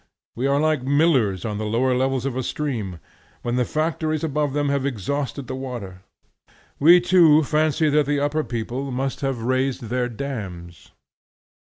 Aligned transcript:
We 0.35 0.47
are 0.47 0.59
like 0.59 0.81
millers 0.81 1.45
on 1.45 1.59
the 1.59 1.65
lower 1.67 1.93
levels 1.95 2.25
of 2.25 2.35
a 2.35 2.41
stream, 2.41 2.97
when 3.43 3.55
the 3.55 3.63
factories 3.65 4.23
above 4.23 4.53
them 4.53 4.69
have 4.69 4.83
exhausted 4.83 5.45
the 5.45 5.53
water. 5.53 6.01
We 6.79 6.99
too 6.99 7.43
fancy 7.43 7.87
that 7.87 8.07
the 8.07 8.19
upper 8.19 8.43
people 8.43 8.89
must 8.89 9.21
have 9.21 9.43
raised 9.43 9.83
their 9.89 10.09
dams. 10.09 10.89